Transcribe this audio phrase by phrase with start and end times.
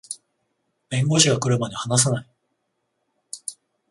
[0.89, 2.27] 弁護士が来るまで話さない